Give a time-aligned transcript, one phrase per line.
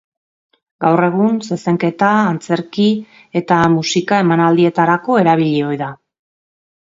[0.85, 2.87] Gaur egun zezenketa, antzerki
[3.41, 5.91] eta musika emanaldietarako erabili ohi da.